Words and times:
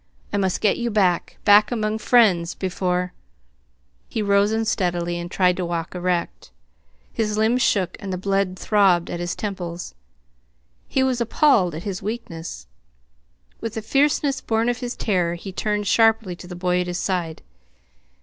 "I 0.33 0.37
must 0.37 0.61
get 0.61 0.79
you 0.79 0.89
back 0.89 1.37
back 1.45 1.71
among 1.71 1.99
friends, 1.99 2.55
before" 2.55 3.13
He 4.09 4.23
rose 4.23 4.51
unsteadily, 4.51 5.19
and 5.19 5.29
tried 5.29 5.57
to 5.57 5.63
walk 5.67 5.93
erect. 5.93 6.49
His 7.13 7.37
limbs 7.37 7.61
shook, 7.61 7.97
and 7.99 8.11
the 8.11 8.17
blood 8.17 8.57
throbbed 8.57 9.11
at 9.11 9.19
his 9.19 9.35
temples. 9.35 9.93
He 10.87 11.03
was 11.03 11.21
appalled 11.21 11.75
at 11.75 11.83
his 11.83 12.01
weakness. 12.01 12.65
With 13.59 13.77
a 13.77 13.83
fierceness 13.83 14.41
born 14.41 14.69
of 14.69 14.79
his 14.79 14.95
terror 14.95 15.35
he 15.35 15.51
turned 15.51 15.85
sharply 15.85 16.35
to 16.37 16.47
the 16.47 16.55
boy 16.55 16.81
at 16.81 16.87
his 16.87 16.97
side. 16.97 17.43